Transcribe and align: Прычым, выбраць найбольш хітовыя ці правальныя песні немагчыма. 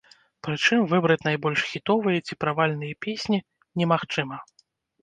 Прычым, 0.45 0.79
выбраць 0.93 1.25
найбольш 1.27 1.59
хітовыя 1.73 2.25
ці 2.27 2.41
правальныя 2.45 2.93
песні 3.07 3.45
немагчыма. 3.85 4.37